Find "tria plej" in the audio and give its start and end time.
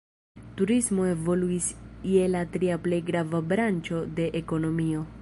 2.57-3.01